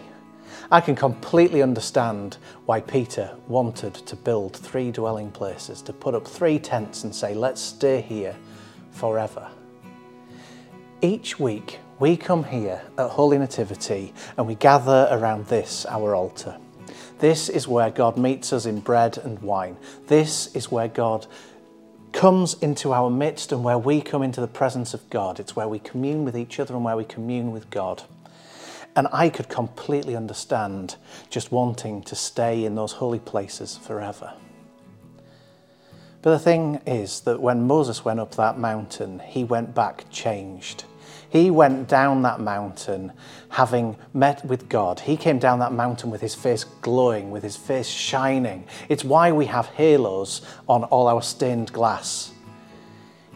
I 0.71 0.83
can 0.83 0.95
completely 0.95 1.63
understand 1.63 2.37
why 2.67 2.83
Peter 2.83 3.35
wanted 3.47 3.95
to 3.95 4.17
build 4.17 4.55
three 4.55 4.91
dwelling 4.91 5.31
places, 5.31 5.81
to 5.81 5.95
put 5.95 6.15
up 6.15 6.29
three 6.29 6.59
tents 6.59 7.05
and 7.05 7.15
say, 7.15 7.33
let's 7.35 7.59
stay 7.59 8.03
here 8.03 8.37
forever. 8.91 9.49
Each 11.01 11.41
week, 11.41 11.79
we 12.01 12.19
come 12.19 12.45
here 12.45 12.83
at 12.99 13.09
Holy 13.09 13.39
Nativity 13.39 14.13
and 14.37 14.47
we 14.47 14.57
gather 14.57 15.09
around 15.11 15.47
this, 15.47 15.87
our 15.87 16.15
altar. 16.15 16.59
This 17.21 17.49
is 17.49 17.67
where 17.67 17.91
God 17.91 18.19
meets 18.19 18.53
us 18.53 18.67
in 18.67 18.81
bread 18.81 19.17
and 19.17 19.39
wine. 19.39 19.79
This 20.07 20.55
is 20.55 20.71
where 20.71 20.89
God 20.89 21.27
comes 22.13 22.55
into 22.61 22.93
our 22.93 23.09
midst 23.09 23.53
and 23.53 23.65
where 23.65 23.79
we 23.79 24.03
come 24.03 24.23
into 24.23 24.43
the 24.43 24.49
presence 24.49 24.93
of 24.93 25.09
God. 25.09 25.41
It's 25.41 25.57
where 25.57 25.69
we 25.69 25.79
commune 25.79 26.27
with 26.27 26.37
each 26.37 26.61
other 26.61 26.75
and 26.75 26.85
where 26.85 26.97
we 26.97 27.05
commune 27.05 27.53
with 27.53 27.71
God. 27.71 28.03
And 28.97 29.09
I 29.13 29.29
could 29.29 29.49
completely 29.49 30.17
understand 30.17 30.97
just 31.31 31.53
wanting 31.53 32.03
to 32.03 32.17
stay 32.17 32.65
in 32.65 32.75
those 32.75 32.93
holy 32.93 33.21
places 33.21 33.77
forever. 33.77 34.35
But 36.23 36.31
the 36.31 36.39
thing 36.39 36.81
is 36.85 37.21
that 37.21 37.41
when 37.41 37.67
Moses 37.67 38.05
went 38.05 38.19
up 38.19 38.35
that 38.35 38.59
mountain, 38.59 39.21
he 39.21 39.45
went 39.45 39.75
back 39.75 40.05
changed. 40.11 40.85
He 41.31 41.51
went 41.51 41.89
down 41.89 42.23
that 42.23 42.41
mountain 42.41 43.13
having 43.51 43.97
met 44.15 44.45
with 44.45 44.69
God. 44.69 45.01
He 45.01 45.17
came 45.17 45.39
down 45.39 45.59
that 45.61 45.73
mountain 45.73 46.11
with 46.11 46.21
his 46.21 46.35
face 46.35 46.65
glowing, 46.65 47.31
with 47.31 47.43
his 47.43 47.57
face 47.57 47.89
shining. 47.89 48.67
It's 48.89 49.05
why 49.05 49.31
we 49.33 49.47
have 49.47 49.67
halos 49.67 50.43
on 50.69 50.85
all 50.85 51.07
our 51.07 51.23
stained 51.23 51.73
glass. 51.73 52.33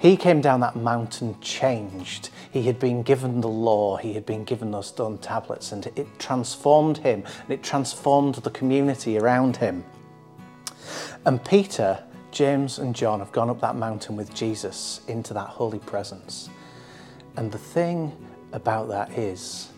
He 0.03 0.17
came 0.17 0.41
down 0.41 0.59
that 0.61 0.75
mountain 0.75 1.41
changed. 1.41 2.31
He 2.51 2.65
had 2.65 2.81
been 2.81 3.05
given 3.05 3.41
the 3.41 3.47
law, 3.47 3.97
he 3.99 4.15
had 4.15 4.27
been 4.27 4.43
given 4.43 4.73
those 4.73 4.89
stone 4.89 5.17
tablets, 5.19 5.71
and 5.71 5.87
it 5.95 6.19
transformed 6.19 6.99
him 6.99 7.23
and 7.43 7.51
it 7.53 7.63
transformed 7.63 8.35
the 8.35 8.51
community 8.51 9.17
around 9.17 9.59
him. 9.59 9.85
And 11.25 11.45
Peter, 11.45 12.03
James, 12.33 12.81
and 12.81 12.97
John 12.97 13.21
have 13.21 13.31
gone 13.31 13.49
up 13.49 13.61
that 13.61 13.77
mountain 13.77 14.17
with 14.17 14.35
Jesus 14.35 15.03
into 15.07 15.35
that 15.35 15.47
holy 15.47 15.79
presence. 15.79 16.51
And 17.37 17.53
the 17.53 17.59
thing 17.59 18.11
about 18.51 18.89
that 18.89 19.17
is, 19.17 19.69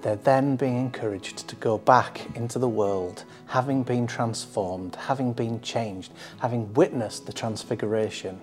they're 0.00 0.16
then 0.16 0.56
being 0.56 0.78
encouraged 0.78 1.48
to 1.48 1.56
go 1.56 1.76
back 1.76 2.34
into 2.34 2.58
the 2.58 2.68
world, 2.68 3.24
having 3.44 3.82
been 3.82 4.06
transformed, 4.06 4.96
having 4.96 5.34
been 5.34 5.60
changed, 5.60 6.14
having 6.40 6.72
witnessed 6.72 7.26
the 7.26 7.32
transfiguration 7.34 8.40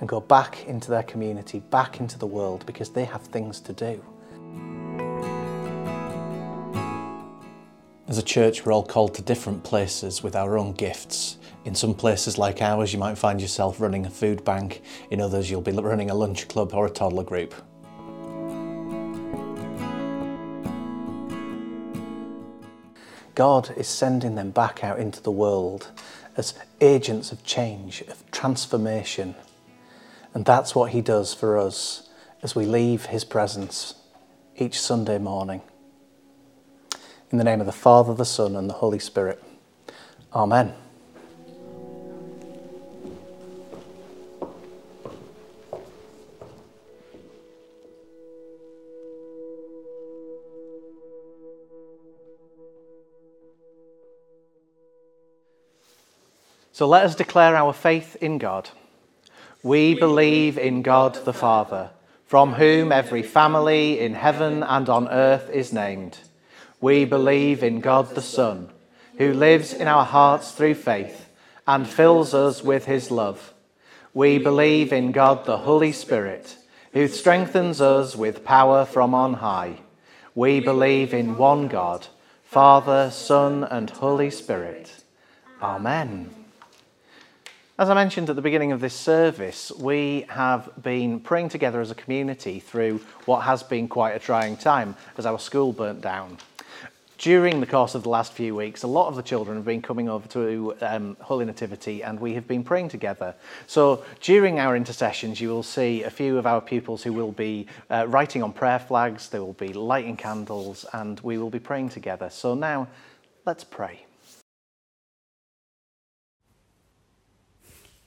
and 0.00 0.08
go 0.08 0.20
back 0.20 0.66
into 0.66 0.90
their 0.90 1.02
community, 1.02 1.60
back 1.60 2.00
into 2.00 2.18
the 2.18 2.26
world, 2.26 2.64
because 2.66 2.90
they 2.90 3.04
have 3.04 3.22
things 3.22 3.60
to 3.60 3.72
do. 3.72 4.02
As 8.08 8.18
a 8.18 8.22
church, 8.22 8.66
we're 8.66 8.72
all 8.72 8.84
called 8.84 9.14
to 9.14 9.22
different 9.22 9.62
places 9.62 10.20
with 10.20 10.34
our 10.34 10.58
own 10.58 10.72
gifts. 10.72 11.38
In 11.64 11.76
some 11.76 11.94
places 11.94 12.38
like 12.38 12.60
ours, 12.60 12.92
you 12.92 12.98
might 12.98 13.16
find 13.16 13.40
yourself 13.40 13.80
running 13.80 14.04
a 14.04 14.10
food 14.10 14.44
bank. 14.44 14.82
In 15.10 15.20
others, 15.20 15.48
you'll 15.48 15.60
be 15.60 15.70
running 15.70 16.10
a 16.10 16.14
lunch 16.14 16.48
club 16.48 16.74
or 16.74 16.86
a 16.86 16.90
toddler 16.90 17.22
group. 17.22 17.54
God 23.36 23.72
is 23.76 23.86
sending 23.86 24.34
them 24.34 24.50
back 24.50 24.82
out 24.82 24.98
into 24.98 25.22
the 25.22 25.30
world 25.30 25.92
as 26.36 26.54
agents 26.80 27.30
of 27.30 27.44
change, 27.44 28.02
of 28.02 28.28
transformation. 28.30 29.34
And 30.32 30.44
that's 30.44 30.74
what 30.74 30.92
He 30.92 31.00
does 31.00 31.34
for 31.34 31.58
us 31.58 32.08
as 32.42 32.54
we 32.54 32.64
leave 32.64 33.06
His 33.06 33.24
presence 33.24 33.94
each 34.56 34.80
Sunday 34.80 35.18
morning. 35.18 35.62
In 37.30 37.38
the 37.38 37.44
name 37.44 37.60
of 37.60 37.66
the 37.66 37.72
Father, 37.72 38.14
the 38.14 38.24
Son, 38.24 38.56
and 38.56 38.68
the 38.68 38.74
Holy 38.74 38.98
Spirit. 38.98 39.42
Amen. 40.32 40.74
So 56.72 56.88
let 56.88 57.04
us 57.04 57.14
declare 57.14 57.56
our 57.56 57.74
faith 57.74 58.16
in 58.22 58.38
God. 58.38 58.70
We 59.62 59.94
believe 59.94 60.56
in 60.56 60.80
God 60.80 61.14
the 61.26 61.34
Father, 61.34 61.90
from 62.24 62.54
whom 62.54 62.92
every 62.92 63.22
family 63.22 64.00
in 64.00 64.14
heaven 64.14 64.62
and 64.62 64.88
on 64.88 65.06
earth 65.08 65.50
is 65.50 65.70
named. 65.70 66.18
We 66.80 67.04
believe 67.04 67.62
in 67.62 67.80
God 67.80 68.14
the 68.14 68.22
Son, 68.22 68.70
who 69.18 69.34
lives 69.34 69.74
in 69.74 69.86
our 69.86 70.06
hearts 70.06 70.52
through 70.52 70.76
faith 70.76 71.28
and 71.66 71.86
fills 71.86 72.32
us 72.32 72.64
with 72.64 72.86
his 72.86 73.10
love. 73.10 73.52
We 74.14 74.38
believe 74.38 74.94
in 74.94 75.12
God 75.12 75.44
the 75.44 75.58
Holy 75.58 75.92
Spirit, 75.92 76.56
who 76.94 77.06
strengthens 77.06 77.82
us 77.82 78.16
with 78.16 78.44
power 78.44 78.86
from 78.86 79.14
on 79.14 79.34
high. 79.34 79.80
We 80.34 80.60
believe 80.60 81.12
in 81.12 81.36
one 81.36 81.68
God, 81.68 82.06
Father, 82.44 83.10
Son, 83.10 83.64
and 83.64 83.90
Holy 83.90 84.30
Spirit. 84.30 85.04
Amen. 85.60 86.39
As 87.80 87.88
I 87.88 87.94
mentioned 87.94 88.28
at 88.28 88.36
the 88.36 88.42
beginning 88.42 88.72
of 88.72 88.82
this 88.82 88.92
service, 88.92 89.72
we 89.72 90.26
have 90.28 90.68
been 90.82 91.18
praying 91.18 91.48
together 91.48 91.80
as 91.80 91.90
a 91.90 91.94
community 91.94 92.60
through 92.60 93.00
what 93.24 93.40
has 93.44 93.62
been 93.62 93.88
quite 93.88 94.14
a 94.14 94.18
trying 94.18 94.58
time 94.58 94.96
as 95.16 95.24
our 95.24 95.38
school 95.38 95.72
burnt 95.72 96.02
down. 96.02 96.36
During 97.16 97.58
the 97.58 97.66
course 97.66 97.94
of 97.94 98.02
the 98.02 98.10
last 98.10 98.34
few 98.34 98.54
weeks, 98.54 98.82
a 98.82 98.86
lot 98.86 99.08
of 99.08 99.16
the 99.16 99.22
children 99.22 99.56
have 99.56 99.64
been 99.64 99.80
coming 99.80 100.10
over 100.10 100.28
to 100.28 100.74
um, 100.82 101.16
Holy 101.22 101.46
Nativity 101.46 102.02
and 102.02 102.20
we 102.20 102.34
have 102.34 102.46
been 102.46 102.64
praying 102.64 102.90
together. 102.90 103.34
So 103.66 104.04
during 104.20 104.58
our 104.58 104.76
intercessions, 104.76 105.40
you 105.40 105.48
will 105.48 105.62
see 105.62 106.02
a 106.02 106.10
few 106.10 106.36
of 106.36 106.44
our 106.44 106.60
pupils 106.60 107.02
who 107.02 107.14
will 107.14 107.32
be 107.32 107.66
uh, 107.88 108.04
writing 108.06 108.42
on 108.42 108.52
prayer 108.52 108.78
flags, 108.78 109.30
they 109.30 109.38
will 109.38 109.54
be 109.54 109.72
lighting 109.72 110.18
candles, 110.18 110.84
and 110.92 111.18
we 111.20 111.38
will 111.38 111.48
be 111.48 111.58
praying 111.58 111.88
together. 111.88 112.28
So 112.28 112.54
now, 112.54 112.88
let's 113.46 113.64
pray. 113.64 114.04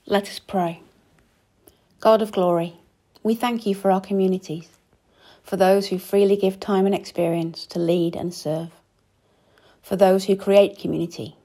Let 0.06 0.28
us 0.28 0.38
pray. 0.38 0.82
God 2.00 2.20
of 2.20 2.30
glory, 2.30 2.74
we 3.22 3.34
thank 3.34 3.64
you 3.64 3.74
for 3.74 3.90
our 3.90 4.02
communities, 4.02 4.68
for 5.42 5.56
those 5.56 5.88
who 5.88 5.98
freely 5.98 6.36
give 6.36 6.60
time 6.60 6.84
and 6.84 6.94
experience 6.94 7.64
to 7.68 7.78
lead 7.78 8.14
and 8.14 8.34
serve, 8.34 8.68
for 9.80 9.96
those 9.96 10.26
who 10.26 10.36
create 10.36 10.78
community 10.78 11.36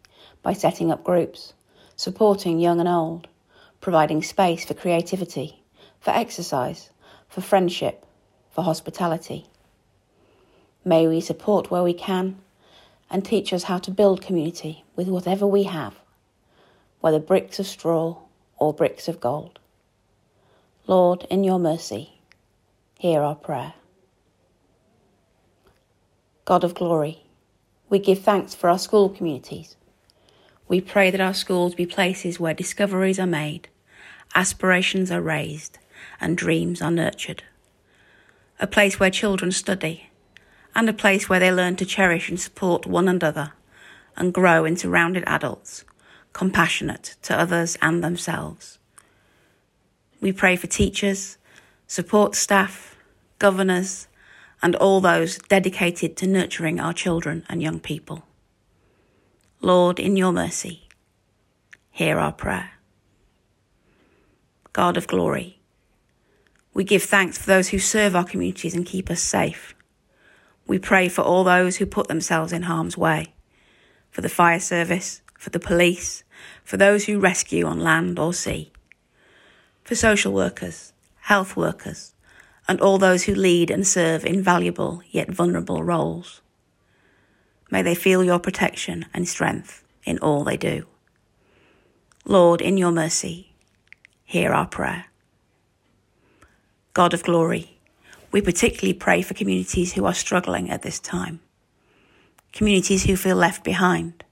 by 0.44 0.52
setting 0.52 0.92
up 0.92 1.06
groups, 1.06 1.54
supporting 1.96 2.60
young 2.60 2.82
and 2.82 2.90
old, 2.90 3.30
providing 3.80 4.22
space 4.22 4.66
for 4.66 4.74
creativity, 4.74 5.64
for 6.02 6.12
exercise, 6.12 6.90
for 7.30 7.40
friendship, 7.40 8.06
for 8.52 8.66
hospitality. 8.66 9.46
May 10.84 11.08
we 11.08 11.22
support 11.22 11.72
where 11.72 11.84
we 11.84 11.94
can 11.94 12.40
and 13.10 13.24
teach 13.24 13.54
us 13.54 13.64
how 13.64 13.78
to 13.78 13.90
build 13.90 14.22
community 14.22 14.84
with 14.98 15.08
whatever 15.08 15.48
we 15.48 15.64
have, 15.64 15.96
whether 17.00 17.20
bricks 17.20 17.58
of 17.58 17.66
straw 17.66 18.18
or 18.60 18.74
bricks 18.74 19.08
of 19.08 19.20
gold. 19.20 19.60
Lord, 20.88 21.26
in 21.30 21.44
your 21.44 21.60
mercy, 21.60 22.20
hear 22.98 23.22
our 23.22 23.36
prayer. 23.36 23.74
God 26.46 26.64
of 26.64 26.74
glory, 26.74 27.24
we 27.90 28.00
give 28.00 28.20
thanks 28.20 28.56
for 28.56 28.70
our 28.70 28.80
school 28.80 29.10
communities. 29.10 29.76
We 30.68 30.82
pray 30.82 31.10
that 31.12 31.22
our 31.22 31.34
schools 31.34 31.76
be 31.76 31.86
places 31.86 32.40
where 32.40 32.54
discoveries 32.54 33.20
are 33.20 33.28
made, 33.28 33.70
aspirations 34.36 35.12
are 35.12 35.22
raised, 35.22 35.80
and 36.20 36.38
dreams 36.38 36.82
are 36.82 36.92
nurtured. 36.92 37.44
A 38.60 38.68
place 38.68 39.00
where 39.00 39.10
children 39.10 39.52
study, 39.52 40.10
and 40.76 40.90
a 40.90 40.94
place 40.94 41.30
where 41.30 41.40
they 41.40 41.52
learn 41.52 41.76
to 41.78 41.86
cherish 41.86 42.30
and 42.30 42.40
support 42.40 42.86
one 42.86 43.08
another 43.08 43.54
and 44.16 44.34
grow 44.34 44.66
into 44.66 44.90
rounded 44.90 45.24
adults, 45.26 45.84
compassionate 46.34 47.16
to 47.24 47.38
others 47.38 47.78
and 47.82 48.04
themselves. 48.04 48.80
We 50.22 50.32
pray 50.32 50.56
for 50.56 50.68
teachers, 50.68 51.38
support 51.88 52.36
staff, 52.36 52.96
governors, 53.40 54.08
and 54.62 54.76
all 54.76 55.00
those 55.00 55.38
dedicated 55.38 56.18
to 56.18 56.28
nurturing 56.28 56.80
our 56.80 56.94
children 56.94 57.46
and 57.50 57.62
young 57.62 57.80
people. 57.80 58.24
Lord, 59.62 60.00
in 60.00 60.18
your 60.18 60.32
mercy, 60.32 60.88
hear 61.92 62.20
our 62.20 62.32
prayer. 62.32 62.72
God 64.74 64.98
of 64.98 65.08
glory, 65.08 65.60
we 66.74 66.84
give 66.84 67.04
thanks 67.04 67.38
for 67.38 67.48
those 67.48 67.70
who 67.70 67.80
serve 67.80 68.16
our 68.16 68.24
communities 68.24 68.76
and 68.76 68.86
keep 68.86 69.10
us 69.10 69.22
safe. 69.22 69.76
We 70.68 70.78
pray 70.80 71.10
for 71.10 71.24
all 71.24 71.44
those 71.44 71.78
who 71.78 71.86
put 71.86 72.08
themselves 72.08 72.54
in 72.54 72.64
harm's 72.64 72.98
way, 72.98 73.34
for 74.12 74.22
the 74.22 74.30
fire 74.30 74.60
service, 74.60 75.22
for 75.40 75.50
the 75.52 75.60
police, 75.60 76.26
for 76.66 76.76
those 76.76 77.06
who 77.06 77.18
rescue 77.18 77.66
on 77.66 77.80
land 77.80 78.20
or 78.20 78.34
sea, 78.34 78.74
for 79.86 79.96
social 79.96 80.34
workers, 80.34 80.92
health 81.22 81.56
workers, 81.56 82.14
and 82.68 82.82
all 82.82 82.98
those 82.98 83.24
who 83.24 83.34
lead 83.34 83.72
and 83.72 83.88
serve 83.88 84.26
in 84.26 84.44
valuable 84.44 85.02
yet 85.10 85.32
vulnerable 85.32 85.82
roles. 85.82 86.42
May 87.72 87.82
they 87.82 87.96
feel 87.96 88.22
your 88.22 88.40
protection 88.40 89.06
and 89.14 89.28
strength 89.28 89.82
in 90.04 90.20
all 90.20 90.44
they 90.44 90.58
do. 90.58 90.86
Lord, 92.26 92.60
in 92.62 92.78
your 92.78 92.92
mercy, 92.92 93.54
hear 94.26 94.52
our 94.52 94.68
prayer. 94.68 95.06
God 96.94 97.14
of 97.14 97.24
glory, 97.24 97.80
we 98.34 98.42
particularly 98.42 98.94
pray 98.94 99.22
for 99.22 99.36
communities 99.36 99.94
who 99.94 100.06
are 100.06 100.14
struggling 100.14 100.70
at 100.70 100.82
this 100.82 101.00
time. 101.00 101.40
Communities 102.52 103.06
who 103.06 103.16
feel 103.16 103.38
left 103.38 103.64
behind, 103.64 104.26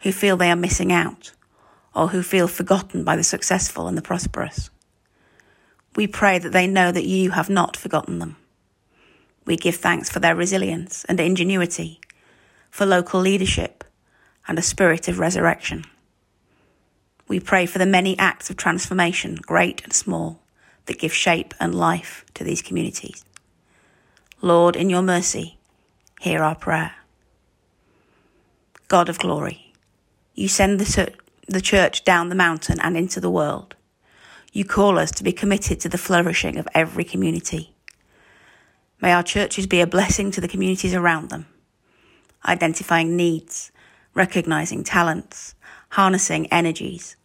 who 0.00 0.12
feel 0.12 0.36
they 0.36 0.50
are 0.50 0.56
missing 0.56 0.92
out, 0.92 1.32
or 1.94 2.08
who 2.08 2.22
feel 2.22 2.48
forgotten 2.48 3.04
by 3.04 3.16
the 3.16 3.24
successful 3.24 3.88
and 3.88 3.96
the 3.96 4.02
prosperous. 4.02 4.70
We 5.96 6.06
pray 6.06 6.38
that 6.38 6.52
they 6.52 6.66
know 6.66 6.92
that 6.92 7.06
you 7.06 7.30
have 7.32 7.50
not 7.50 7.76
forgotten 7.76 8.18
them. 8.18 8.36
We 9.44 9.56
give 9.56 9.76
thanks 9.76 10.10
for 10.10 10.20
their 10.20 10.36
resilience 10.36 11.04
and 11.06 11.18
ingenuity, 11.18 12.00
for 12.70 12.86
local 12.86 13.20
leadership 13.20 13.82
and 14.46 14.58
a 14.58 14.62
spirit 14.62 15.08
of 15.08 15.18
resurrection. 15.18 15.84
We 17.26 17.40
pray 17.40 17.66
for 17.66 17.78
the 17.78 17.86
many 17.86 18.18
acts 18.18 18.48
of 18.48 18.56
transformation, 18.56 19.36
great 19.36 19.82
and 19.84 19.92
small, 19.92 20.40
that 20.86 20.98
give 20.98 21.12
shape 21.12 21.52
and 21.60 21.74
life 21.74 22.24
to 22.34 22.44
these 22.44 22.62
communities. 22.62 23.24
Lord, 24.40 24.76
in 24.76 24.88
your 24.88 25.02
mercy, 25.02 25.58
hear 26.20 26.42
our 26.42 26.54
prayer. 26.54 26.92
God 28.88 29.08
of 29.08 29.18
glory, 29.18 29.67
you 30.38 30.48
send 30.48 30.80
the, 30.80 31.12
the 31.46 31.60
church 31.60 32.04
down 32.04 32.28
the 32.28 32.34
mountain 32.34 32.78
and 32.80 32.96
into 32.96 33.20
the 33.20 33.30
world 33.30 33.74
you 34.52 34.64
call 34.64 34.98
us 34.98 35.10
to 35.12 35.24
be 35.24 35.32
committed 35.32 35.80
to 35.80 35.88
the 35.88 35.98
flourishing 35.98 36.56
of 36.56 36.68
every 36.74 37.04
community. 37.04 37.74
May 39.00 39.12
our 39.12 39.22
churches 39.22 39.66
be 39.66 39.80
a 39.80 39.86
blessing 39.86 40.30
to 40.32 40.40
the 40.40 40.48
communities 40.48 40.94
around 40.94 41.30
them, 41.30 41.46
identifying 42.46 43.16
needs, 43.16 43.70
recognizing 44.14 44.82
talents, 44.82 45.54
harnessing 45.90 46.46
energies, 46.48 47.16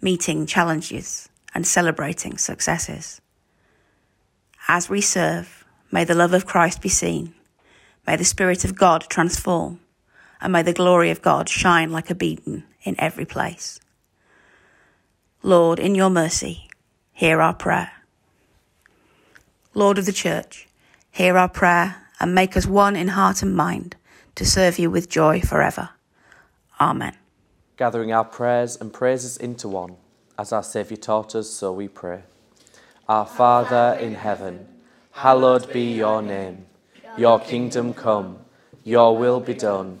meeting 0.00 0.46
challenges, 0.46 1.28
and 1.54 1.66
celebrating 1.66 2.36
successes. 2.36 3.20
As 4.68 4.90
we 4.90 5.00
serve, 5.00 5.64
may 5.90 6.04
the 6.04 6.14
love 6.14 6.34
of 6.34 6.46
Christ 6.46 6.82
be 6.82 6.88
seen, 6.88 7.34
may 8.06 8.16
the 8.16 8.24
Spirit 8.24 8.64
of 8.64 8.76
God 8.76 9.06
transform, 9.08 9.80
and 10.42 10.52
may 10.52 10.62
the 10.62 10.72
glory 10.72 11.10
of 11.10 11.22
God 11.22 11.48
shine 11.48 11.92
like 11.92 12.10
a 12.10 12.14
beacon 12.14 12.64
in 12.82 12.96
every 12.98 13.24
place. 13.24 13.78
Lord, 15.42 15.78
in 15.78 15.94
your 15.94 16.10
mercy, 16.10 16.68
hear 17.12 17.40
our 17.40 17.54
prayer. 17.54 17.92
Lord 19.72 19.98
of 19.98 20.04
the 20.04 20.12
Church, 20.12 20.68
hear 21.10 21.38
our 21.38 21.48
prayer 21.48 21.96
and 22.20 22.34
make 22.34 22.56
us 22.56 22.66
one 22.66 22.96
in 22.96 23.08
heart 23.08 23.42
and 23.42 23.54
mind 23.54 23.96
to 24.34 24.44
serve 24.44 24.78
you 24.78 24.90
with 24.90 25.08
joy 25.08 25.40
forever. 25.40 25.90
Amen. 26.80 27.16
Gathering 27.76 28.12
our 28.12 28.24
prayers 28.24 28.76
and 28.76 28.92
praises 28.92 29.36
into 29.36 29.68
one, 29.68 29.96
as 30.38 30.52
our 30.52 30.62
Saviour 30.62 30.96
taught 30.96 31.34
us, 31.34 31.48
so 31.48 31.72
we 31.72 31.88
pray. 31.88 32.22
Our 33.08 33.26
Father 33.26 33.96
in 34.00 34.14
heaven, 34.14 34.66
hallowed 35.12 35.72
be 35.72 35.92
your 35.92 36.20
name. 36.20 36.66
Your 37.16 37.38
kingdom 37.38 37.94
come, 37.94 38.38
your 38.84 39.16
will 39.16 39.40
be 39.40 39.54
done, 39.54 40.00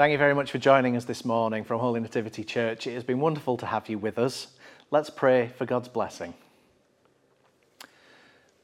Thank 0.00 0.12
you 0.12 0.16
very 0.16 0.34
much 0.34 0.50
for 0.50 0.56
joining 0.56 0.96
us 0.96 1.04
this 1.04 1.26
morning 1.26 1.62
from 1.62 1.78
Holy 1.78 2.00
Nativity 2.00 2.42
Church. 2.42 2.86
It 2.86 2.94
has 2.94 3.04
been 3.04 3.20
wonderful 3.20 3.58
to 3.58 3.66
have 3.66 3.86
you 3.90 3.98
with 3.98 4.18
us. 4.18 4.46
Let's 4.90 5.10
pray 5.10 5.48
for 5.58 5.66
God's 5.66 5.88
blessing. 5.88 6.32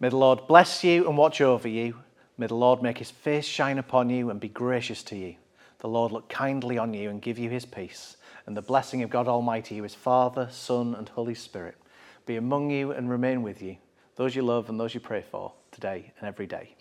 May 0.01 0.09
the 0.09 0.17
Lord 0.17 0.47
bless 0.49 0.83
you 0.83 1.07
and 1.07 1.19
watch 1.19 1.43
over 1.43 1.69
you. 1.69 1.97
May 2.39 2.47
the 2.47 2.55
Lord 2.55 2.81
make 2.81 2.97
his 2.97 3.11
face 3.11 3.45
shine 3.45 3.77
upon 3.77 4.09
you 4.09 4.31
and 4.31 4.41
be 4.41 4.49
gracious 4.49 5.03
to 5.03 5.17
you. 5.17 5.37
The 5.81 5.89
Lord 5.89 6.11
look 6.11 6.31
kindly 6.31 6.79
on 6.79 6.95
you 6.95 7.11
and 7.11 7.21
give 7.21 7.39
you 7.39 7.51
his 7.51 7.67
peace. 7.67 8.17
And 8.47 8.57
the 8.57 8.63
blessing 8.63 9.03
of 9.03 9.11
God 9.11 9.29
Almighty, 9.29 9.77
who 9.77 9.85
is 9.85 9.95
Father, 9.95 10.49
Son, 10.51 10.95
and 10.95 11.07
Holy 11.07 11.35
Spirit, 11.35 11.77
be 12.25 12.37
among 12.37 12.71
you 12.71 12.93
and 12.93 13.11
remain 13.11 13.43
with 13.43 13.61
you, 13.61 13.77
those 14.15 14.35
you 14.35 14.41
love 14.41 14.71
and 14.71 14.81
those 14.81 14.95
you 14.95 15.01
pray 15.01 15.23
for, 15.31 15.53
today 15.71 16.15
and 16.19 16.29
every 16.29 16.47
day. 16.47 16.77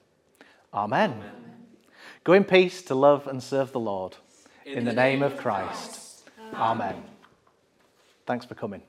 Amen. 0.73 1.11
Amen. 1.11 1.31
Go 2.23 2.31
in 2.31 2.45
peace 2.45 2.81
to 2.83 2.95
love 2.95 3.27
and 3.27 3.43
serve 3.43 3.73
the 3.73 3.81
Lord 3.81 4.15
in, 4.65 4.85
the 4.85 4.93
name 4.93 5.21
of 5.21 5.37
Christ. 5.37 6.23
Amen. 6.39 6.55
Amen. 6.55 7.03
Thanks 8.25 8.45
for 8.45 8.55
coming. 8.55 8.81